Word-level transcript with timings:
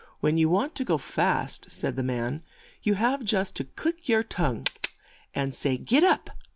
"When 0.19 0.39
you 0.39 0.49
want 0.49 0.73
to 0.77 0.83
go 0.83 0.97
fast," 0.97 1.69
said 1.69 1.95
the 1.95 2.01
man, 2.01 2.41
"you 2.81 2.95
have 2.95 3.23
just 3.23 3.55
to 3.57 3.65
click 3.65 4.09
your 4.09 4.23
tongue, 4.23 4.65
and 5.35 5.53
say' 5.53 5.77
Get 5.77 6.03
up 6.03 6.31